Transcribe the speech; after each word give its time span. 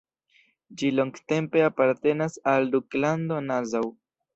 Ĝi 0.83 0.89
longtempe 1.01 1.63
apartenas 1.67 2.41
al 2.57 2.77
Duklando 2.77 3.43
Nassau. 3.51 3.99